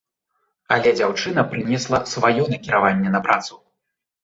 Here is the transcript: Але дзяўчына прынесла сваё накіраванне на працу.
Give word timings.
Але 0.75 0.93
дзяўчына 0.99 1.41
прынесла 1.51 2.01
сваё 2.15 2.49
накіраванне 2.55 3.09
на 3.19 3.25
працу. 3.31 3.63